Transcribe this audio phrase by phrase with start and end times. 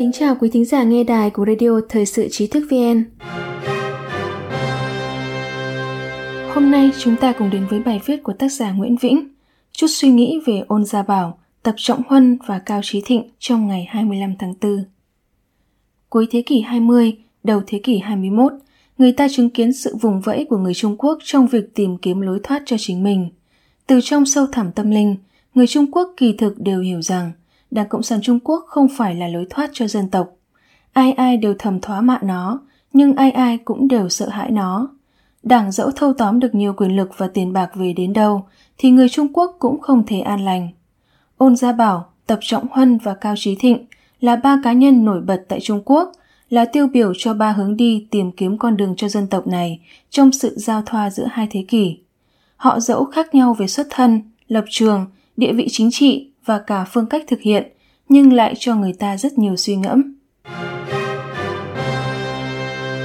[0.00, 3.04] Kính chào quý thính giả nghe đài của Radio Thời sự Trí thức VN.
[6.54, 9.28] Hôm nay chúng ta cùng đến với bài viết của tác giả Nguyễn Vĩnh,
[9.72, 13.66] chút suy nghĩ về ôn gia bảo, tập trọng huân và cao trí thịnh trong
[13.66, 14.84] ngày 25 tháng 4.
[16.08, 18.52] Cuối thế kỷ 20, đầu thế kỷ 21,
[18.98, 22.20] người ta chứng kiến sự vùng vẫy của người Trung Quốc trong việc tìm kiếm
[22.20, 23.28] lối thoát cho chính mình.
[23.86, 25.16] Từ trong sâu thẳm tâm linh,
[25.54, 27.32] người Trung Quốc kỳ thực đều hiểu rằng
[27.70, 30.28] Đảng Cộng sản Trung Quốc không phải là lối thoát cho dân tộc.
[30.92, 32.60] Ai ai đều thầm thoá mạ nó,
[32.92, 34.88] nhưng ai ai cũng đều sợ hãi nó.
[35.42, 38.46] Đảng dẫu thâu tóm được nhiều quyền lực và tiền bạc về đến đâu,
[38.78, 40.68] thì người Trung Quốc cũng không thể an lành.
[41.36, 43.86] Ôn Gia Bảo, Tập Trọng Huân và Cao Trí Thịnh
[44.20, 46.12] là ba cá nhân nổi bật tại Trung Quốc,
[46.50, 49.80] là tiêu biểu cho ba hướng đi tìm kiếm con đường cho dân tộc này
[50.10, 51.98] trong sự giao thoa giữa hai thế kỷ.
[52.56, 56.84] Họ dẫu khác nhau về xuất thân, lập trường, địa vị chính trị và cả
[56.92, 57.72] phương cách thực hiện,
[58.08, 60.14] nhưng lại cho người ta rất nhiều suy ngẫm.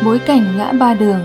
[0.06, 1.20] Bối cảnh ngã ba đường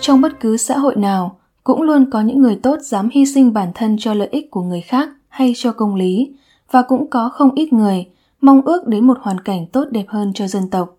[0.00, 3.52] Trong bất cứ xã hội nào, cũng luôn có những người tốt dám hy sinh
[3.52, 6.32] bản thân cho lợi ích của người khác hay cho công lý,
[6.70, 8.06] và cũng có không ít người
[8.40, 10.96] mong ước đến một hoàn cảnh tốt đẹp hơn cho dân tộc.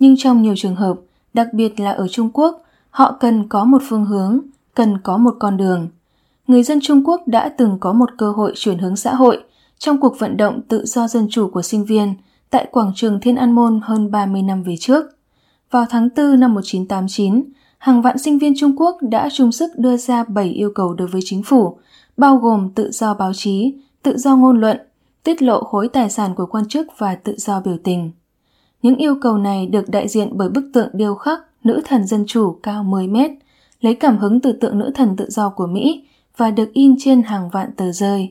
[0.00, 0.96] Nhưng trong nhiều trường hợp,
[1.34, 4.40] đặc biệt là ở Trung Quốc, họ cần có một phương hướng,
[4.74, 5.88] cần có một con đường.
[6.46, 9.42] Người dân Trung Quốc đã từng có một cơ hội chuyển hướng xã hội
[9.78, 12.14] trong cuộc vận động tự do dân chủ của sinh viên
[12.50, 15.04] tại quảng trường Thiên An Môn hơn 30 năm về trước.
[15.70, 17.44] Vào tháng 4 năm 1989,
[17.78, 21.08] hàng vạn sinh viên Trung Quốc đã chung sức đưa ra 7 yêu cầu đối
[21.08, 21.78] với chính phủ,
[22.16, 24.78] bao gồm tự do báo chí, tự do ngôn luận,
[25.22, 28.10] tiết lộ khối tài sản của quan chức và tự do biểu tình.
[28.82, 32.24] Những yêu cầu này được đại diện bởi bức tượng điêu khắc nữ thần dân
[32.26, 33.30] chủ cao 10 mét,
[33.80, 36.04] lấy cảm hứng từ tượng nữ thần tự do của Mỹ
[36.36, 38.30] và được in trên hàng vạn tờ rơi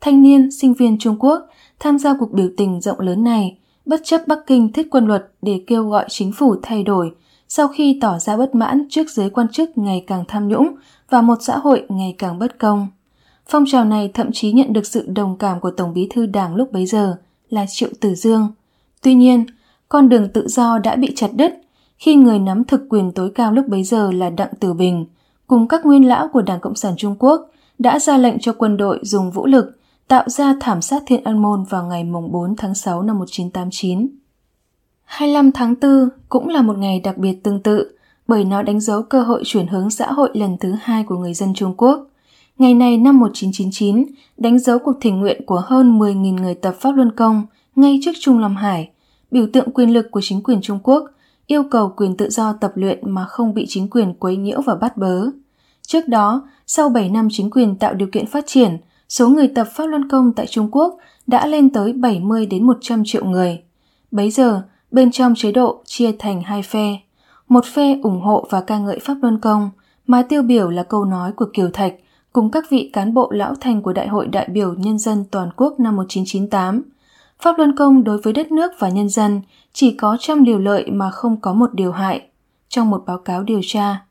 [0.00, 1.46] thanh niên, sinh viên Trung Quốc
[1.78, 5.30] tham gia cuộc biểu tình rộng lớn này, bất chấp Bắc Kinh thiết quân luật
[5.42, 7.10] để kêu gọi chính phủ thay đổi
[7.52, 10.74] sau khi tỏ ra bất mãn trước giới quan chức ngày càng tham nhũng
[11.10, 12.88] và một xã hội ngày càng bất công.
[13.46, 16.54] Phong trào này thậm chí nhận được sự đồng cảm của Tổng bí thư Đảng
[16.54, 17.16] lúc bấy giờ
[17.50, 18.48] là Triệu Tử Dương.
[19.02, 19.44] Tuy nhiên,
[19.88, 21.52] con đường tự do đã bị chặt đứt
[21.98, 25.06] khi người nắm thực quyền tối cao lúc bấy giờ là Đặng Tử Bình
[25.46, 28.76] cùng các nguyên lão của Đảng Cộng sản Trung Quốc đã ra lệnh cho quân
[28.76, 29.79] đội dùng vũ lực
[30.10, 34.08] tạo ra thảm sát Thiên An Môn vào ngày 4 tháng 6 năm 1989.
[35.04, 37.92] 25 tháng 4 cũng là một ngày đặc biệt tương tự
[38.28, 41.34] bởi nó đánh dấu cơ hội chuyển hướng xã hội lần thứ hai của người
[41.34, 42.06] dân Trung Quốc.
[42.58, 44.06] Ngày này năm 1999
[44.36, 47.46] đánh dấu cuộc thỉnh nguyện của hơn 10.000 người tập Pháp Luân Công
[47.76, 48.90] ngay trước Trung Lâm Hải,
[49.30, 51.04] biểu tượng quyền lực của chính quyền Trung Quốc,
[51.46, 54.74] yêu cầu quyền tự do tập luyện mà không bị chính quyền quấy nhiễu và
[54.74, 55.26] bắt bớ.
[55.86, 58.78] Trước đó, sau 7 năm chính quyền tạo điều kiện phát triển,
[59.10, 63.02] số người tập Pháp Luân Công tại Trung Quốc đã lên tới 70 đến 100
[63.06, 63.62] triệu người.
[64.10, 66.96] Bấy giờ, bên trong chế độ chia thành hai phe.
[67.48, 69.70] Một phe ủng hộ và ca ngợi Pháp Luân Công,
[70.06, 71.94] mà tiêu biểu là câu nói của Kiều Thạch
[72.32, 75.50] cùng các vị cán bộ lão thành của Đại hội đại biểu nhân dân toàn
[75.56, 76.82] quốc năm 1998.
[77.40, 79.40] Pháp Luân Công đối với đất nước và nhân dân
[79.72, 82.26] chỉ có trăm điều lợi mà không có một điều hại.
[82.68, 84.04] Trong một báo cáo điều tra,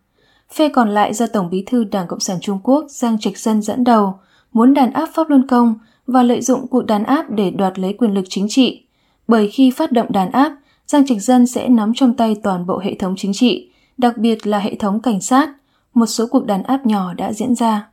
[0.54, 3.62] phe còn lại do Tổng bí thư Đảng Cộng sản Trung Quốc Giang Trạch Dân
[3.62, 4.20] dẫn đầu
[4.54, 5.76] muốn đàn áp Pháp Luân Công
[6.08, 8.84] và lợi dụng cuộc đàn áp để đoạt lấy quyền lực chính trị.
[9.28, 10.56] Bởi khi phát động đàn áp,
[10.88, 14.48] Giang Trạch Dân sẽ nắm trong tay toàn bộ hệ thống chính trị, đặc biệt
[14.48, 15.50] là hệ thống cảnh sát.
[15.94, 17.90] Một số cuộc đàn áp nhỏ đã diễn ra.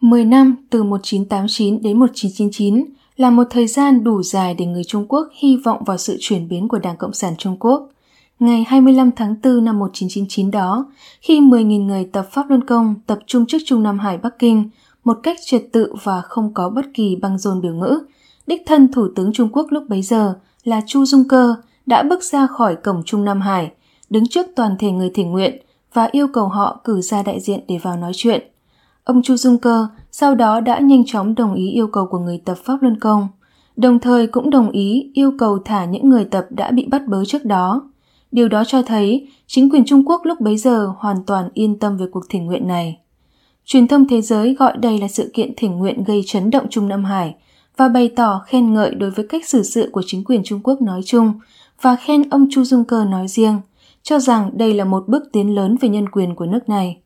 [0.00, 2.84] 10 năm từ 1989 đến 1999
[3.16, 6.48] là một thời gian đủ dài để người Trung Quốc hy vọng vào sự chuyển
[6.48, 7.88] biến của Đảng Cộng sản Trung Quốc.
[8.38, 10.86] Ngày 25 tháng 4 năm 1999 đó,
[11.20, 14.70] khi 10.000 người tập Pháp Luân Công tập trung trước Trung Nam Hải Bắc Kinh,
[15.06, 17.98] một cách trật tự và không có bất kỳ băng rôn biểu ngữ.
[18.46, 20.34] Đích thân Thủ tướng Trung Quốc lúc bấy giờ
[20.64, 21.54] là Chu Dung Cơ
[21.86, 23.72] đã bước ra khỏi cổng Trung Nam Hải,
[24.10, 25.62] đứng trước toàn thể người thỉnh nguyện
[25.92, 28.42] và yêu cầu họ cử ra đại diện để vào nói chuyện.
[29.04, 32.42] Ông Chu Dung Cơ sau đó đã nhanh chóng đồng ý yêu cầu của người
[32.44, 33.28] tập Pháp Luân Công,
[33.76, 37.24] đồng thời cũng đồng ý yêu cầu thả những người tập đã bị bắt bớ
[37.24, 37.90] trước đó.
[38.32, 41.96] Điều đó cho thấy chính quyền Trung Quốc lúc bấy giờ hoàn toàn yên tâm
[41.96, 42.98] về cuộc thỉnh nguyện này.
[43.66, 46.88] Truyền thông thế giới gọi đây là sự kiện thỉnh nguyện gây chấn động Trung
[46.88, 47.34] Nam Hải
[47.76, 50.82] và bày tỏ khen ngợi đối với cách xử sự của chính quyền Trung Quốc
[50.82, 51.32] nói chung
[51.80, 53.60] và khen ông Chu Dung Cơ nói riêng,
[54.02, 57.00] cho rằng đây là một bước tiến lớn về nhân quyền của nước này.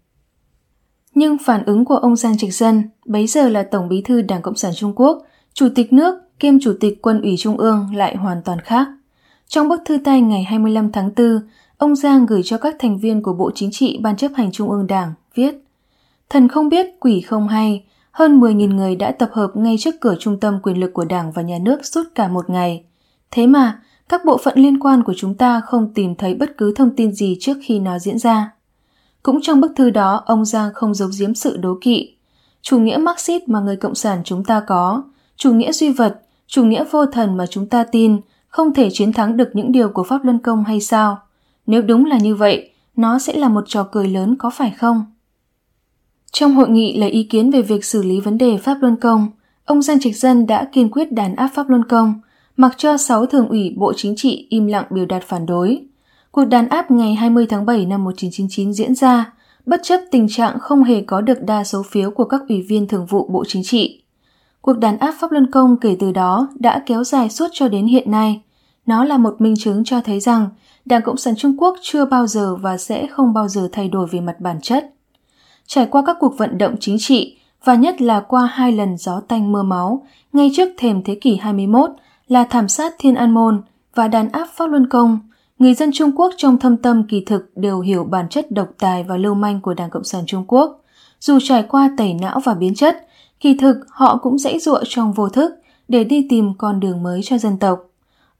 [1.15, 4.43] Nhưng phản ứng của ông Giang Trạch Dân, bấy giờ là Tổng bí thư Đảng
[4.43, 5.23] Cộng sản Trung Quốc,
[5.55, 8.89] Chủ tịch nước kiêm Chủ tịch Quân ủy Trung ương lại hoàn toàn khác.
[9.49, 11.41] Trong bức thư tay ngày 25 tháng 4,
[11.79, 14.71] ông Giang gửi cho các thành viên của Bộ Chính trị Ban chấp hành Trung
[14.71, 15.55] ương Đảng viết
[16.31, 20.15] Thần không biết, quỷ không hay, hơn 10.000 người đã tập hợp ngay trước cửa
[20.19, 22.85] trung tâm quyền lực của Đảng và Nhà nước suốt cả một ngày.
[23.31, 26.75] Thế mà, các bộ phận liên quan của chúng ta không tìm thấy bất cứ
[26.77, 28.53] thông tin gì trước khi nó diễn ra.
[29.23, 32.15] Cũng trong bức thư đó, ông Giang không giấu giếm sự đố kỵ.
[32.63, 35.03] Chủ nghĩa Marxist mà người Cộng sản chúng ta có,
[35.37, 39.13] chủ nghĩa duy vật, chủ nghĩa vô thần mà chúng ta tin, không thể chiến
[39.13, 41.19] thắng được những điều của Pháp Luân Công hay sao?
[41.67, 45.05] Nếu đúng là như vậy, nó sẽ là một trò cười lớn có phải không?
[46.33, 49.29] Trong hội nghị lấy ý kiến về việc xử lý vấn đề Pháp Luân Công,
[49.65, 52.15] ông Giang Trạch Dân đã kiên quyết đàn áp Pháp Luân Công,
[52.57, 55.81] mặc cho 6 thường ủy Bộ Chính trị im lặng biểu đạt phản đối.
[56.31, 59.33] Cuộc đàn áp ngày 20 tháng 7 năm 1999 diễn ra,
[59.67, 62.89] bất chấp tình trạng không hề có được đa số phiếu của các ủy viên
[62.89, 64.03] thường vụ Bộ Chính trị.
[64.61, 67.87] Cuộc đàn áp Pháp Luân Công kể từ đó đã kéo dài suốt cho đến
[67.87, 68.43] hiện nay.
[68.87, 70.49] Nó là một minh chứng cho thấy rằng
[70.85, 74.07] Đảng Cộng sản Trung Quốc chưa bao giờ và sẽ không bao giờ thay đổi
[74.07, 74.95] về mặt bản chất.
[75.71, 79.21] Trải qua các cuộc vận động chính trị và nhất là qua hai lần gió
[79.29, 81.91] tanh mưa máu ngay trước thềm thế kỷ 21
[82.29, 83.63] là thảm sát Thiên An Môn
[83.95, 85.19] và đàn áp Pháp Luân Công,
[85.59, 89.05] người dân Trung Quốc trong thâm tâm kỳ thực đều hiểu bản chất độc tài
[89.05, 90.81] và lưu manh của Đảng Cộng sản Trung Quốc.
[91.21, 93.07] Dù trải qua tẩy não và biến chất,
[93.41, 95.53] kỳ thực họ cũng dãy dụa trong vô thức
[95.89, 97.79] để đi tìm con đường mới cho dân tộc.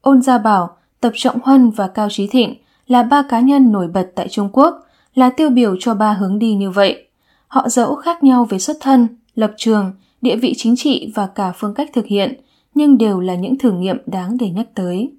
[0.01, 2.55] Ôn Gia Bảo, Tập Trọng Huân và Cao Trí Thịnh
[2.87, 4.75] là ba cá nhân nổi bật tại Trung Quốc,
[5.15, 7.07] là tiêu biểu cho ba hướng đi như vậy.
[7.51, 9.93] Họ dẫu khác nhau về xuất thân, lập trường,
[10.23, 12.41] địa vị chính trị và cả phương cách thực hiện,
[12.75, 15.13] nhưng đều là những thử nghiệm đáng để nhắc tới.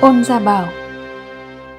[0.00, 0.68] Ôn Gia Bảo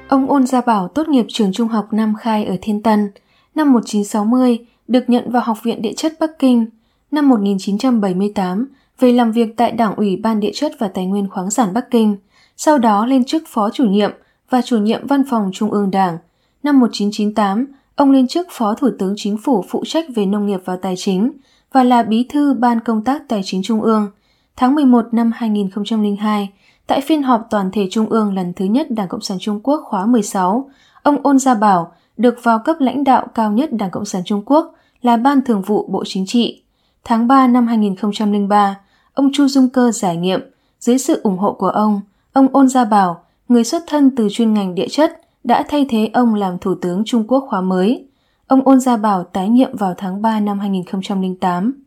[0.08, 3.10] Ông Ôn Gia Bảo tốt nghiệp trường trung học Nam Khai ở Thiên Tân.
[3.54, 4.58] Năm 1960,
[4.88, 6.66] được nhận vào Học viện Địa chất Bắc Kinh.
[7.10, 8.68] Năm 1978,
[9.00, 11.90] về làm việc tại Đảng ủy Ban Địa chất và Tài nguyên khoáng sản Bắc
[11.90, 12.16] Kinh,
[12.56, 14.10] sau đó lên chức Phó chủ nhiệm
[14.50, 16.18] và chủ nhiệm Văn phòng Trung ương Đảng.
[16.64, 17.66] Năm 1998,
[17.96, 20.94] ông lên chức Phó Thủ tướng Chính phủ phụ trách về nông nghiệp và tài
[20.96, 21.32] chính
[21.72, 24.10] và là Bí thư Ban Công tác Tài chính Trung ương.
[24.56, 26.52] Tháng 11 năm 2002,
[26.86, 29.80] tại phiên họp toàn thể Trung ương lần thứ nhất Đảng Cộng sản Trung Quốc
[29.84, 30.70] khóa 16,
[31.02, 34.42] ông Ôn Gia Bảo được vào cấp lãnh đạo cao nhất Đảng Cộng sản Trung
[34.46, 36.62] Quốc là Ban Thường vụ Bộ Chính trị.
[37.04, 38.80] Tháng 3 năm 2003,
[39.14, 40.40] ông Chu Dung Cơ giải nhiệm,
[40.80, 42.00] dưới sự ủng hộ của ông,
[42.32, 46.10] ông Ôn Gia Bảo, người xuất thân từ chuyên ngành địa chất, đã thay thế
[46.12, 48.06] ông làm Thủ tướng Trung Quốc khóa mới.
[48.46, 51.82] Ông Ôn Gia Bảo tái nhiệm vào tháng 3 năm 2008.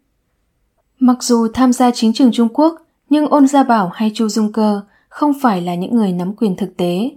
[0.99, 2.75] Mặc dù tham gia chính trường Trung Quốc,
[3.09, 6.55] nhưng Ôn Gia Bảo hay Chu Dung Cơ không phải là những người nắm quyền
[6.55, 7.11] thực tế.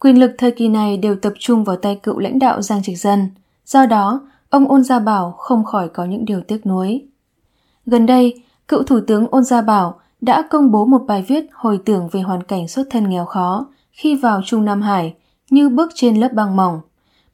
[0.00, 2.98] Quyền lực thời kỳ này đều tập trung vào tay cựu lãnh đạo Giang Trạch
[2.98, 3.28] Dân.
[3.66, 7.06] Do đó, ông Ôn Gia Bảo không khỏi có những điều tiếc nuối.
[7.86, 11.80] Gần đây, cựu Thủ tướng Ôn Gia Bảo đã công bố một bài viết hồi
[11.84, 15.14] tưởng về hoàn cảnh xuất thân nghèo khó khi vào Trung Nam Hải
[15.52, 16.80] như bước trên lớp băng mỏng.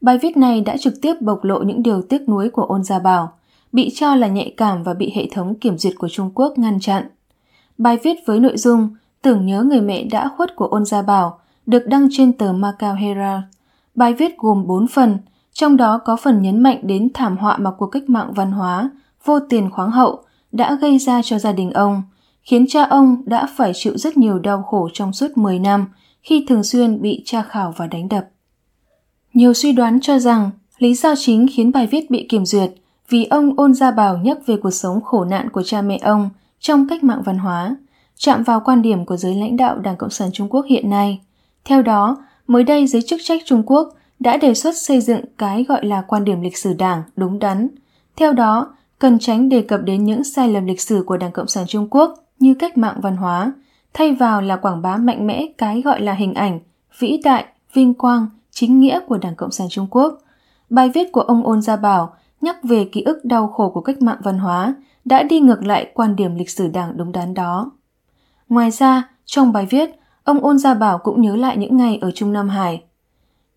[0.00, 2.99] Bài viết này đã trực tiếp bộc lộ những điều tiếc nuối của Ôn Gia
[2.99, 3.32] Bảo,
[3.73, 6.81] bị cho là nhạy cảm và bị hệ thống kiểm duyệt của Trung Quốc ngăn
[6.81, 7.09] chặn.
[7.79, 8.88] Bài viết với nội dung
[9.23, 12.94] tưởng nhớ người mẹ đã khuất của Ôn Gia Bảo được đăng trên tờ Macau
[12.94, 13.43] Herald.
[13.94, 15.19] Bài viết gồm 4 phần,
[15.53, 18.91] trong đó có phần nhấn mạnh đến thảm họa mà cuộc cách mạng văn hóa,
[19.25, 20.19] vô tiền khoáng hậu
[20.53, 22.03] đã gây ra cho gia đình ông,
[22.43, 25.87] khiến cha ông đã phải chịu rất nhiều đau khổ trong suốt 10 năm
[26.23, 28.29] khi thường xuyên bị tra khảo và đánh đập.
[29.35, 32.70] Nhiều suy đoán cho rằng lý do chính khiến bài viết bị kiểm duyệt
[33.09, 36.31] vì ông ôn gia bảo nhắc về cuộc sống khổ nạn của cha mẹ ông
[36.61, 37.77] trong cách mạng văn hóa,
[38.17, 41.20] chạm vào quan điểm của giới lãnh đạo Đảng Cộng sản Trung Quốc hiện nay.
[41.65, 45.65] Theo đó, mới đây giới chức trách Trung Quốc đã đề xuất xây dựng cái
[45.65, 47.69] gọi là quan điểm lịch sử đảng đúng đắn.
[48.17, 51.48] Theo đó, cần tránh đề cập đến những sai lầm lịch sử của Đảng Cộng
[51.48, 53.53] sản Trung Quốc như cách mạng văn hóa,
[53.98, 56.60] thay vào là quảng bá mạnh mẽ cái gọi là hình ảnh,
[56.98, 60.19] vĩ đại, vinh quang, chính nghĩa của Đảng Cộng sản Trung Quốc.
[60.70, 64.02] Bài viết của ông Ôn Gia Bảo nhắc về ký ức đau khổ của cách
[64.02, 64.74] mạng văn hóa
[65.05, 67.70] đã đi ngược lại quan điểm lịch sử đảng đúng đắn đó.
[68.48, 69.90] Ngoài ra, trong bài viết,
[70.24, 72.82] ông Ôn Gia Bảo cũng nhớ lại những ngày ở Trung Nam Hải.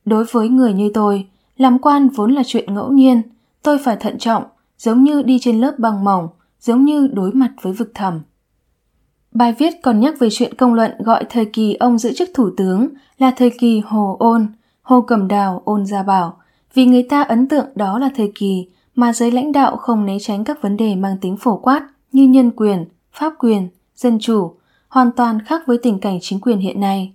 [0.05, 3.21] Đối với người như tôi, làm quan vốn là chuyện ngẫu nhiên,
[3.63, 4.43] tôi phải thận trọng,
[4.77, 6.27] giống như đi trên lớp băng mỏng,
[6.59, 8.21] giống như đối mặt với vực thẳm.
[9.31, 12.49] Bài viết còn nhắc về chuyện công luận gọi thời kỳ ông giữ chức thủ
[12.57, 14.47] tướng là thời kỳ Hồ Ôn,
[14.81, 16.37] Hồ Cầm Đào, Ôn Gia Bảo,
[16.73, 20.17] vì người ta ấn tượng đó là thời kỳ mà giới lãnh đạo không né
[20.19, 24.55] tránh các vấn đề mang tính phổ quát như nhân quyền, pháp quyền, dân chủ,
[24.87, 27.13] hoàn toàn khác với tình cảnh chính quyền hiện nay.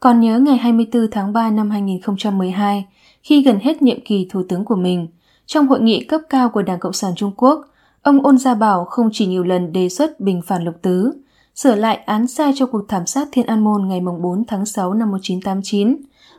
[0.00, 2.86] Còn nhớ ngày 24 tháng 3 năm 2012,
[3.22, 5.08] khi gần hết nhiệm kỳ thủ tướng của mình,
[5.46, 7.66] trong hội nghị cấp cao của Đảng Cộng sản Trung Quốc,
[8.02, 11.12] ông Ôn Gia Bảo không chỉ nhiều lần đề xuất bình phản lục tứ,
[11.58, 14.94] sửa lại án sai cho cuộc thảm sát Thiên An Môn ngày 4 tháng 6
[14.94, 15.96] năm 1989,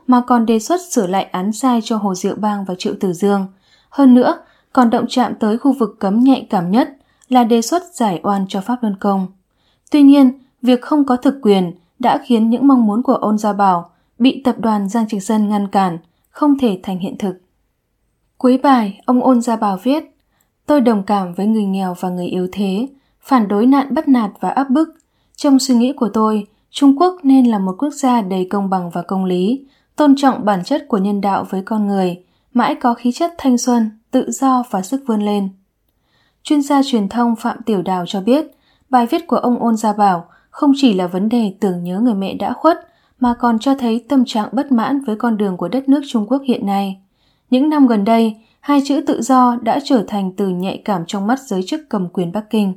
[0.08, 3.14] mà còn đề xuất sửa lại án sai cho Hồ Diệu Bang và Triệu Tử
[3.14, 3.48] Dương.
[3.90, 4.38] Hơn nữa,
[4.74, 6.98] còn động chạm tới khu vực cấm nhạy cảm nhất
[7.30, 9.28] là đề xuất giải oan cho Pháp Luân Công.
[9.92, 13.54] Tuy nhiên, việc không có thực quyền đã khiến những mong muốn của ôn gia
[13.54, 15.98] bảo bị tập đoàn Giang Trạch Dân ngăn cản,
[16.30, 17.42] không thể thành hiện thực.
[18.38, 20.04] Cuối bài, ông ôn gia bảo viết
[20.66, 22.88] Tôi đồng cảm với người nghèo và người yếu thế,
[23.22, 24.99] phản đối nạn bắt nạt và áp bức.
[25.40, 28.90] Trong suy nghĩ của tôi, Trung Quốc nên là một quốc gia đầy công bằng
[28.90, 29.66] và công lý,
[29.96, 33.58] tôn trọng bản chất của nhân đạo với con người, mãi có khí chất thanh
[33.58, 35.50] xuân, tự do và sức vươn lên.
[36.44, 38.46] Chuyên gia truyền thông Phạm Tiểu Đào cho biết,
[38.90, 42.16] bài viết của ông Ôn Gia Bảo không chỉ là vấn đề tưởng nhớ người
[42.16, 42.88] mẹ đã khuất,
[43.20, 46.26] mà còn cho thấy tâm trạng bất mãn với con đường của đất nước Trung
[46.30, 47.02] Quốc hiện nay.
[47.50, 51.28] Những năm gần đây, hai chữ tự do đã trở thành từ nhạy cảm trong
[51.28, 52.74] mắt giới chức cầm quyền Bắc Kinh.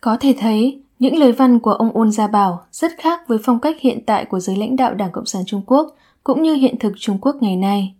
[0.00, 3.60] Có thể thấy, những lời văn của ông Ôn Gia Bảo rất khác với phong
[3.60, 6.78] cách hiện tại của giới lãnh đạo Đảng Cộng sản Trung Quốc cũng như hiện
[6.78, 7.94] thực Trung Quốc ngày nay.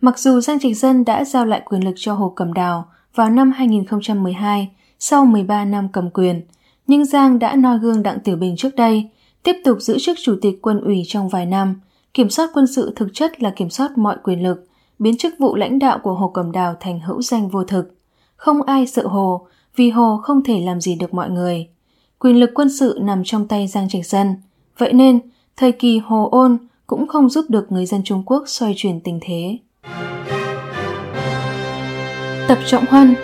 [0.00, 3.30] Mặc dù Giang Trạch Dân đã giao lại quyền lực cho Hồ Cẩm Đào vào
[3.30, 6.42] năm 2012 sau 13 năm cầm quyền,
[6.86, 9.08] nhưng Giang đã noi gương Đặng Tiểu Bình trước đây,
[9.42, 11.80] tiếp tục giữ chức chủ tịch quân ủy trong vài năm,
[12.14, 14.66] kiểm soát quân sự thực chất là kiểm soát mọi quyền lực,
[14.98, 17.94] biến chức vụ lãnh đạo của Hồ Cẩm Đào thành hữu danh vô thực.
[18.36, 21.68] Không ai sợ Hồ, vì Hồ không thể làm gì được mọi người.
[22.18, 24.34] Quyền lực quân sự nằm trong tay Giang Trạch Dân,
[24.78, 25.18] vậy nên
[25.56, 29.18] thời kỳ Hồ Ôn cũng không giúp được người dân Trung Quốc xoay chuyển tình
[29.22, 29.58] thế.
[32.48, 33.14] Tập Trọng Huân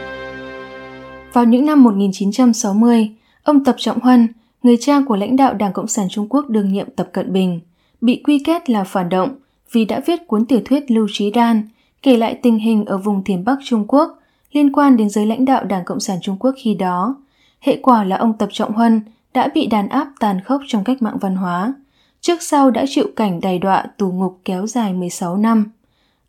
[1.32, 3.11] Vào những năm 1960,
[3.42, 4.28] ông Tập Trọng Huân,
[4.62, 7.61] người cha của lãnh đạo Đảng Cộng sản Trung Quốc đương nhiệm Tập Cận Bình,
[8.00, 9.34] bị quy kết là phản động
[9.72, 11.68] vì đã viết cuốn tiểu thuyết Lưu Trí Đan
[12.02, 14.18] kể lại tình hình ở vùng thiểm Bắc Trung Quốc
[14.52, 17.16] liên quan đến giới lãnh đạo Đảng Cộng sản Trung Quốc khi đó.
[17.62, 19.00] Hệ quả là ông Tập Trọng Huân
[19.35, 21.75] đã bị đàn áp tàn khốc trong cách mạng văn hóa.
[22.21, 25.71] Trước sau đã chịu cảnh đày đọa tù ngục kéo dài 16 năm.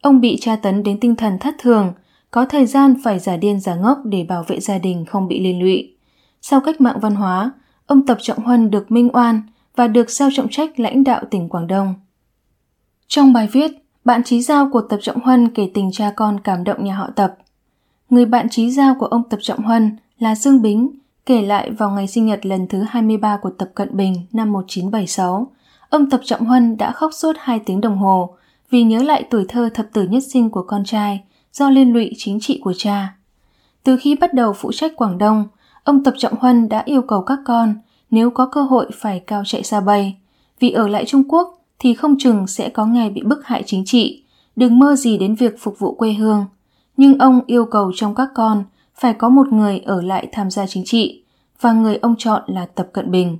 [0.02, 1.94] Ông bị tra tấn đến tinh thần thất thường,
[2.32, 5.40] có thời gian phải giả điên giả ngốc để bảo vệ gia đình không bị
[5.40, 5.94] liên lụy.
[6.42, 7.52] Sau cách mạng văn hóa,
[7.86, 9.42] ông Tập Trọng Huân được minh oan
[9.76, 11.94] và được giao trọng trách lãnh đạo tỉnh Quảng Đông.
[13.08, 13.72] Trong bài viết,
[14.06, 17.10] bạn trí giao của Tập Trọng Huân kể tình cha con cảm động nhà họ
[17.16, 17.38] Tập.
[18.10, 20.90] Người bạn trí giao của ông Tập Trọng Huân là Dương Bính
[21.26, 25.52] kể lại vào ngày sinh nhật lần thứ 23 của Tập Cận Bình năm 1976,
[25.90, 28.36] ông Tập Trọng Huân đã khóc suốt 2 tiếng đồng hồ
[28.70, 32.12] vì nhớ lại tuổi thơ thập tử nhất sinh của con trai do liên lụy
[32.18, 33.16] chính trị của cha.
[33.84, 35.48] Từ khi bắt đầu phụ trách Quảng Đông,
[35.84, 37.76] ông Tập Trọng Huân đã yêu cầu các con
[38.12, 40.18] nếu có cơ hội phải cao chạy xa bay,
[40.60, 43.86] vì ở lại Trung Quốc thì không chừng sẽ có ngày bị bức hại chính
[43.86, 44.24] trị,
[44.56, 46.46] đừng mơ gì đến việc phục vụ quê hương.
[46.98, 48.64] Nhưng ông yêu cầu trong các con
[48.96, 51.24] phải có một người ở lại tham gia chính trị,
[51.62, 53.38] và người ông chọn là Tập Cận Bình.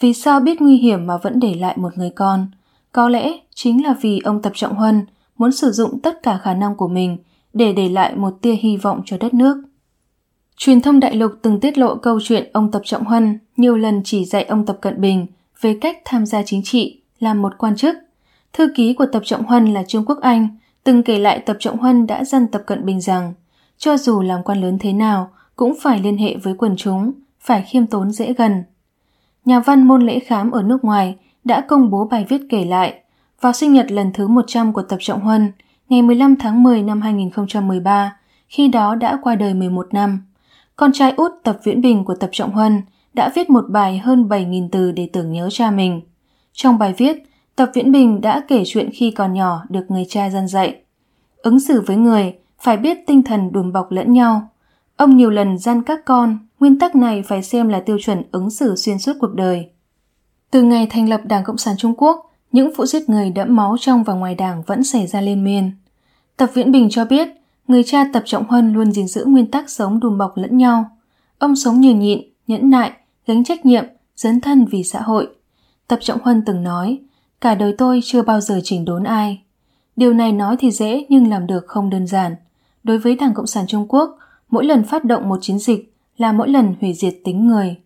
[0.00, 2.46] Vì sao biết nguy hiểm mà vẫn để lại một người con?
[2.92, 5.06] Có lẽ chính là vì ông Tập Trọng Huân
[5.38, 7.18] muốn sử dụng tất cả khả năng của mình
[7.52, 9.56] để để lại một tia hy vọng cho đất nước.
[10.56, 14.02] Truyền thông đại lục từng tiết lộ câu chuyện ông Tập Trọng Huân nhiều lần
[14.04, 15.26] chỉ dạy ông Tập Cận Bình
[15.60, 17.96] về cách tham gia chính trị, làm một quan chức.
[18.52, 20.48] Thư ký của Tập Trọng Huân là Trương Quốc Anh
[20.84, 23.34] từng kể lại Tập Trọng Huân đã dặn Tập Cận Bình rằng
[23.78, 27.62] cho dù làm quan lớn thế nào cũng phải liên hệ với quần chúng, phải
[27.62, 28.64] khiêm tốn dễ gần.
[29.44, 32.94] Nhà văn môn lễ khám ở nước ngoài đã công bố bài viết kể lại
[33.40, 35.52] vào sinh nhật lần thứ 100 của Tập Trọng Huân,
[35.88, 38.16] ngày 15 tháng 10 năm 2013,
[38.48, 40.22] khi đó đã qua đời 11 năm.
[40.76, 42.82] Con trai út Tập Viễn Bình của Tập Trọng Huân
[43.14, 46.00] đã viết một bài hơn 7.000 từ để tưởng nhớ cha mình.
[46.52, 47.16] Trong bài viết,
[47.56, 50.76] Tập Viễn Bình đã kể chuyện khi còn nhỏ được người cha dân dạy.
[51.36, 54.48] Ứng xử với người, phải biết tinh thần đùm bọc lẫn nhau.
[54.96, 58.50] Ông nhiều lần gian các con, nguyên tắc này phải xem là tiêu chuẩn ứng
[58.50, 59.70] xử xuyên suốt cuộc đời.
[60.50, 63.76] Từ ngày thành lập Đảng Cộng sản Trung Quốc, những vụ giết người đẫm máu
[63.80, 65.70] trong và ngoài đảng vẫn xảy ra liên miên.
[66.36, 67.28] Tập Viễn Bình cho biết,
[67.68, 70.90] người cha Tập Trọng Huân luôn gìn giữ nguyên tắc sống đùm bọc lẫn nhau.
[71.38, 72.92] Ông sống nhường nhịn, nhẫn nại,
[73.26, 73.84] gánh trách nhiệm,
[74.16, 75.28] dấn thân vì xã hội.
[75.88, 76.98] Tập Trọng Huân từng nói,
[77.40, 79.42] cả đời tôi chưa bao giờ chỉnh đốn ai.
[79.96, 82.34] Điều này nói thì dễ nhưng làm được không đơn giản.
[82.84, 84.18] Đối với Đảng Cộng sản Trung Quốc,
[84.50, 87.76] mỗi lần phát động một chiến dịch là mỗi lần hủy diệt tính người.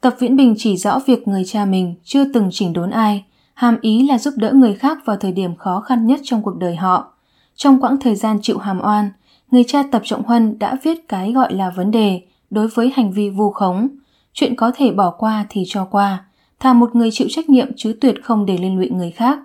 [0.00, 3.80] Tập Viễn Bình chỉ rõ việc người cha mình chưa từng chỉnh đốn ai, hàm
[3.80, 6.76] ý là giúp đỡ người khác vào thời điểm khó khăn nhất trong cuộc đời
[6.76, 7.12] họ.
[7.54, 9.10] Trong quãng thời gian chịu hàm oan,
[9.50, 13.12] người cha Tập Trọng Huân đã viết cái gọi là vấn đề đối với hành
[13.12, 13.88] vi vu khống.
[14.32, 16.24] Chuyện có thể bỏ qua thì cho qua,
[16.60, 19.38] thà một người chịu trách nhiệm chứ tuyệt không để liên lụy người khác.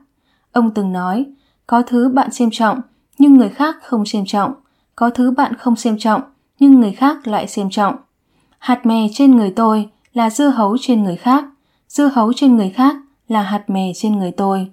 [0.52, 1.26] Ông từng nói,
[1.68, 2.82] có thứ bạn xem trọng,
[3.18, 4.54] nhưng người khác không xem trọng.
[5.02, 6.22] Có thứ bạn không xem trọng,
[6.60, 7.96] nhưng người khác lại xem trọng.
[8.60, 11.46] Hạt mè trên người tôi là dưa hấu trên người khác,
[11.88, 12.96] dưa hấu trên người khác
[13.28, 14.68] là hạt mè trên người tôi.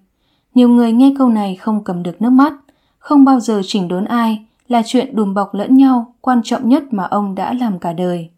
[0.55, 2.53] Nhiều người nghe câu này không cầm được nước mắt,
[2.99, 6.83] không bao giờ chỉnh đốn ai là chuyện đùm bọc lẫn nhau quan trọng nhất
[6.91, 8.31] mà ông đã làm cả đời.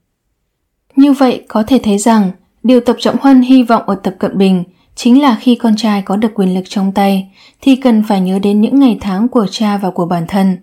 [0.97, 2.31] Như vậy có thể thấy rằng
[2.63, 6.03] Điều Tập Trọng Huân hy vọng ở Tập Cận Bình chính là khi con trai
[6.03, 7.31] có được quyền lực trong tay
[7.61, 10.57] thì cần phải nhớ đến những ngày tháng của cha và của bản thân,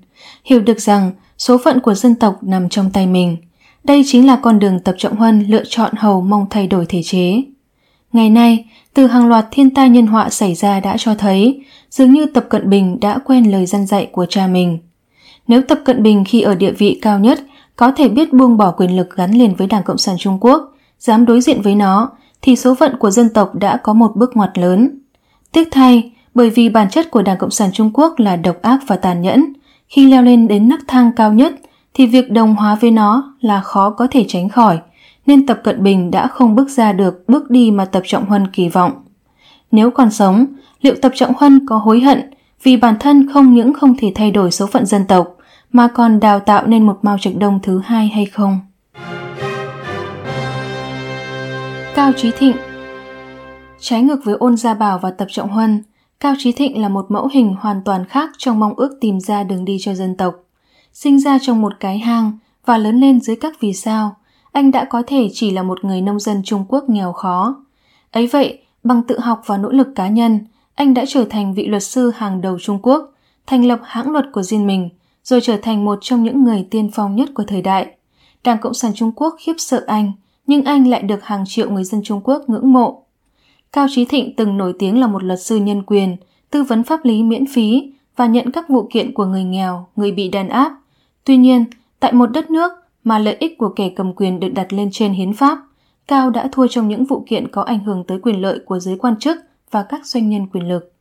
[0.48, 3.38] hiểu được rằng số phận của dân tộc nằm trong tay mình.
[3.84, 7.04] Đây chính là con đường Tập Trọng Huân lựa chọn hầu mong thay đổi thể
[7.04, 7.42] chế.
[8.14, 12.14] Ngày nay, từ hàng loạt thiên tai nhân họa xảy ra đã cho thấy dường
[12.14, 14.80] như Tập Cận Bình đã quen lời dân dạy của cha mình.
[15.48, 17.40] Nếu Tập Cận Bình khi ở địa vị cao nhất
[17.76, 20.74] có thể biết buông bỏ quyền lực gắn liền với Đảng Cộng sản Trung Quốc,
[21.00, 22.10] dám đối diện với nó,
[22.42, 25.00] thì số phận của dân tộc đã có một bước ngoặt lớn.
[25.52, 28.80] Tiếc thay, bởi vì bản chất của Đảng Cộng sản Trung Quốc là độc ác
[28.88, 29.54] và tàn nhẫn,
[29.88, 31.54] khi leo lên đến nấc thang cao nhất
[31.94, 34.80] thì việc đồng hóa với nó là khó có thể tránh khỏi,
[35.26, 38.48] nên Tập Cận Bình đã không bước ra được bước đi mà Tập Trọng Huân
[38.48, 38.92] kỳ vọng.
[39.72, 40.46] Nếu còn sống,
[40.82, 42.32] liệu Tập Trọng Huân có hối hận
[42.64, 45.28] vì bản thân không những không thể thay đổi số phận dân tộc,
[45.72, 48.60] mà còn đào tạo nên một Mao Trạch Đông thứ hai hay không?
[51.96, 52.56] Cao Trí Thịnh
[53.80, 55.84] Trái ngược với Ôn Gia Bảo và Tập Trọng Huân,
[56.20, 59.44] Cao Trí Thịnh là một mẫu hình hoàn toàn khác trong mong ước tìm ra
[59.44, 60.36] đường đi cho dân tộc.
[60.94, 62.32] Sinh ra trong một cái hang
[62.66, 64.16] và lớn lên dưới các vì sao,
[64.52, 67.56] anh đã có thể chỉ là một người nông dân Trung Quốc nghèo khó.
[68.12, 70.40] Ấy vậy, bằng tự học và nỗ lực cá nhân,
[70.76, 73.14] anh đã trở thành vị luật sư hàng đầu Trung Quốc,
[73.48, 74.90] thành lập hãng luật của riêng mình,
[75.24, 77.96] rồi trở thành một trong những người tiên phong nhất của thời đại.
[78.44, 80.12] Đảng Cộng sản Trung Quốc khiếp sợ anh,
[80.48, 83.04] nhưng anh lại được hàng triệu người dân Trung Quốc ngưỡng mộ.
[83.74, 86.18] Cao Trí Thịnh từng nổi tiếng là một luật sư nhân quyền,
[86.52, 90.12] tư vấn pháp lý miễn phí và nhận các vụ kiện của người nghèo, người
[90.12, 90.72] bị đàn áp.
[91.24, 91.66] Tuy nhiên,
[92.00, 92.72] tại một đất nước
[93.04, 95.58] mà lợi ích của kẻ cầm quyền được đặt lên trên hiến pháp,
[96.08, 98.98] Cao đã thua trong những vụ kiện có ảnh hưởng tới quyền lợi của giới
[98.98, 99.38] quan chức
[99.72, 100.94] và các doanh nhân quyền lực.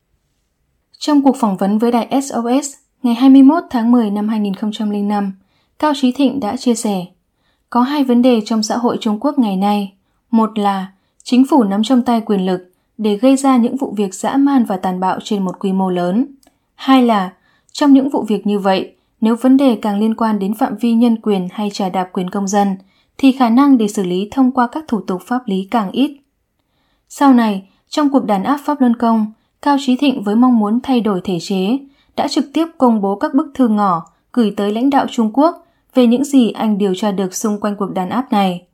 [0.98, 5.32] Trong cuộc phỏng vấn với đài SOS ngày 21 tháng 10 năm 2005,
[5.78, 7.06] Cao Trí Thịnh đã chia sẻ
[7.70, 9.92] có hai vấn đề trong xã hội Trung Quốc ngày nay.
[10.30, 10.92] Một là
[11.28, 14.64] chính phủ nắm trong tay quyền lực để gây ra những vụ việc dã man
[14.64, 16.26] và tàn bạo trên một quy mô lớn.
[16.74, 17.32] Hai là
[17.72, 20.92] trong những vụ việc như vậy, nếu vấn đề càng liên quan đến phạm vi
[20.92, 22.76] nhân quyền hay trà đạp quyền công dân,
[23.18, 26.16] thì khả năng để xử lý thông qua các thủ tục pháp lý càng ít.
[27.08, 30.80] Sau này, trong cuộc đàn áp Pháp Luân Công, Cao Trí Thịnh với mong muốn
[30.82, 31.78] thay đổi thể chế,
[32.16, 35.66] đã trực tiếp công bố các bức thư ngỏ gửi tới lãnh đạo Trung Quốc
[35.94, 38.66] về những gì anh điều tra được xung quanh cuộc đàn áp này.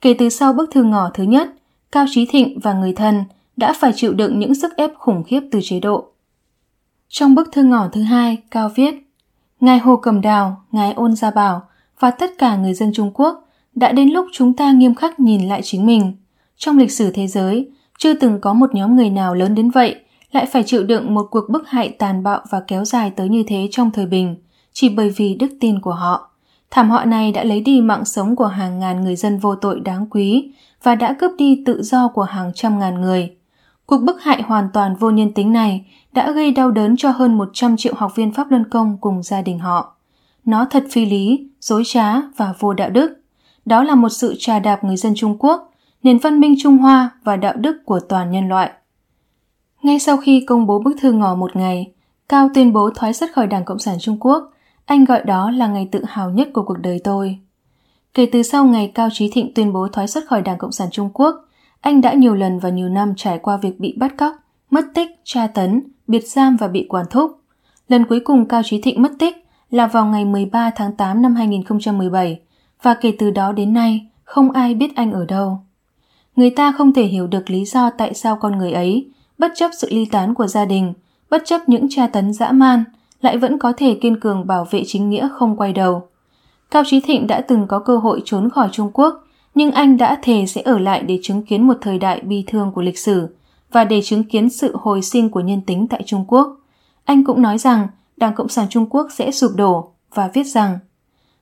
[0.00, 1.55] Kể từ sau bức thư ngỏ thứ nhất,
[1.92, 3.24] Cao Trí Thịnh và người thân
[3.56, 6.04] đã phải chịu đựng những sức ép khủng khiếp từ chế độ.
[7.08, 8.94] Trong bức thư ngỏ thứ hai, Cao viết
[9.60, 11.62] Ngài Hồ Cầm Đào, Ngài Ôn Gia Bảo
[12.00, 15.48] và tất cả người dân Trung Quốc đã đến lúc chúng ta nghiêm khắc nhìn
[15.48, 16.12] lại chính mình.
[16.56, 19.96] Trong lịch sử thế giới, chưa từng có một nhóm người nào lớn đến vậy
[20.32, 23.44] lại phải chịu đựng một cuộc bức hại tàn bạo và kéo dài tới như
[23.46, 24.36] thế trong thời bình,
[24.72, 26.25] chỉ bởi vì đức tin của họ.
[26.70, 29.80] Thảm họa này đã lấy đi mạng sống của hàng ngàn người dân vô tội
[29.80, 30.52] đáng quý
[30.82, 33.36] và đã cướp đi tự do của hàng trăm ngàn người.
[33.86, 37.38] Cuộc bức hại hoàn toàn vô nhân tính này đã gây đau đớn cho hơn
[37.38, 39.96] 100 triệu học viên Pháp Luân Công cùng gia đình họ.
[40.44, 43.20] Nó thật phi lý, dối trá và vô đạo đức.
[43.64, 47.10] Đó là một sự trà đạp người dân Trung Quốc, nền văn minh Trung Hoa
[47.24, 48.70] và đạo đức của toàn nhân loại.
[49.82, 51.92] Ngay sau khi công bố bức thư ngỏ một ngày,
[52.28, 54.52] Cao tuyên bố thoái xuất khỏi Đảng Cộng sản Trung Quốc
[54.86, 57.38] anh gọi đó là ngày tự hào nhất của cuộc đời tôi.
[58.14, 60.88] Kể từ sau ngày Cao Trí Thịnh tuyên bố thoái xuất khỏi Đảng Cộng sản
[60.90, 61.34] Trung Quốc,
[61.80, 64.34] anh đã nhiều lần và nhiều năm trải qua việc bị bắt cóc,
[64.70, 67.40] mất tích, tra tấn, biệt giam và bị quản thúc.
[67.88, 71.34] Lần cuối cùng Cao Trí Thịnh mất tích là vào ngày 13 tháng 8 năm
[71.34, 72.40] 2017
[72.82, 75.58] và kể từ đó đến nay không ai biết anh ở đâu.
[76.36, 79.70] Người ta không thể hiểu được lý do tại sao con người ấy, bất chấp
[79.78, 80.92] sự ly tán của gia đình,
[81.30, 82.84] bất chấp những tra tấn dã man,
[83.20, 86.08] lại vẫn có thể kiên cường bảo vệ chính nghĩa không quay đầu.
[86.70, 89.24] Cao Chí Thịnh đã từng có cơ hội trốn khỏi Trung Quốc,
[89.54, 92.72] nhưng anh đã thề sẽ ở lại để chứng kiến một thời đại bi thương
[92.74, 93.36] của lịch sử
[93.72, 96.56] và để chứng kiến sự hồi sinh của nhân tính tại Trung Quốc.
[97.04, 100.78] Anh cũng nói rằng Đảng Cộng sản Trung Quốc sẽ sụp đổ và viết rằng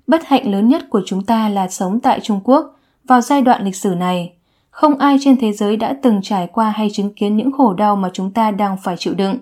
[0.06, 3.64] Bất hạnh lớn nhất của chúng ta là sống tại Trung Quốc vào giai đoạn
[3.64, 4.32] lịch sử này.
[4.70, 7.96] Không ai trên thế giới đã từng trải qua hay chứng kiến những khổ đau
[7.96, 9.38] mà chúng ta đang phải chịu đựng.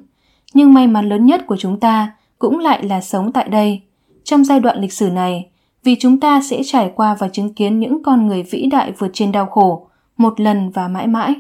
[0.55, 2.13] Nhưng may mắn lớn nhất của chúng ta
[2.43, 3.81] cũng lại là sống tại đây,
[4.25, 5.51] trong giai đoạn lịch sử này,
[5.85, 9.11] vì chúng ta sẽ trải qua và chứng kiến những con người vĩ đại vượt
[9.13, 11.35] trên đau khổ, một lần và mãi mãi.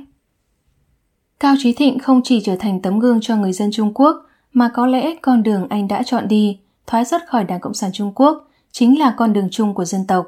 [1.40, 4.16] Cao Trí Thịnh không chỉ trở thành tấm gương cho người dân Trung Quốc,
[4.52, 7.90] mà có lẽ con đường anh đã chọn đi, thoái xuất khỏi Đảng Cộng sản
[7.92, 10.26] Trung Quốc, chính là con đường chung của dân tộc.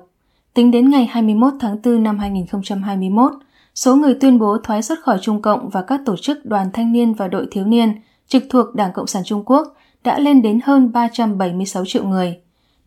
[0.54, 3.32] Tính đến ngày 21 tháng 4 năm 2021,
[3.74, 6.92] số người tuyên bố thoái xuất khỏi Trung Cộng và các tổ chức đoàn thanh
[6.92, 7.94] niên và đội thiếu niên
[8.28, 12.38] trực thuộc Đảng Cộng sản Trung Quốc đã lên đến hơn 376 triệu người.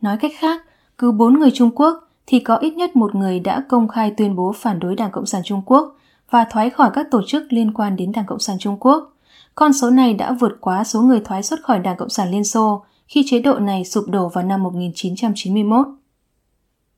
[0.01, 0.62] Nói cách khác,
[0.97, 1.93] cứ 4 người Trung Quốc
[2.27, 5.25] thì có ít nhất một người đã công khai tuyên bố phản đối Đảng Cộng
[5.25, 5.95] sản Trung Quốc
[6.30, 9.13] và thoái khỏi các tổ chức liên quan đến Đảng Cộng sản Trung Quốc.
[9.56, 12.43] Con số này đã vượt quá số người thoái xuất khỏi Đảng Cộng sản Liên
[12.43, 15.88] Xô khi chế độ này sụp đổ vào năm 1991.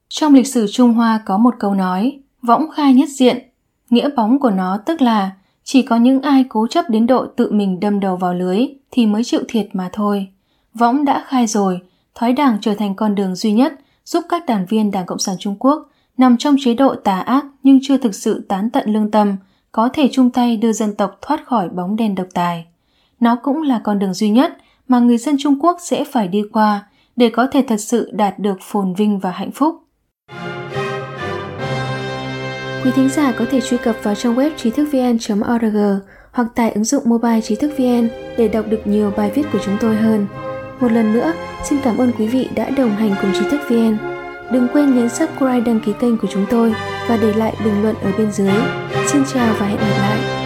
[0.09, 3.49] Trong lịch sử Trung Hoa có một câu nói, võng khai nhất diện,
[3.89, 5.31] nghĩa bóng của nó tức là
[5.71, 9.05] chỉ có những ai cố chấp đến độ tự mình đâm đầu vào lưới thì
[9.05, 10.27] mới chịu thiệt mà thôi.
[10.73, 11.79] Võng đã khai rồi,
[12.15, 13.73] thoái đảng trở thành con đường duy nhất
[14.05, 17.45] giúp các đảng viên Đảng Cộng sản Trung Quốc nằm trong chế độ tà ác
[17.63, 19.35] nhưng chưa thực sự tán tận lương tâm,
[19.71, 22.65] có thể chung tay đưa dân tộc thoát khỏi bóng đen độc tài.
[23.19, 26.43] Nó cũng là con đường duy nhất mà người dân Trung Quốc sẽ phải đi
[26.53, 29.83] qua để có thể thật sự đạt được phồn vinh và hạnh phúc.
[32.83, 35.77] Quý thính giả có thể truy cập vào trang web trí thức vn.org
[36.31, 39.59] hoặc tải ứng dụng mobile trí thức VN để đọc được nhiều bài viết của
[39.65, 40.27] chúng tôi hơn.
[40.79, 43.97] Một lần nữa, xin cảm ơn quý vị đã đồng hành cùng trí thức VN.
[44.51, 46.73] Đừng quên nhấn subscribe đăng ký kênh của chúng tôi
[47.07, 48.53] và để lại bình luận ở bên dưới.
[49.07, 50.38] Xin chào và hẹn gặp lại!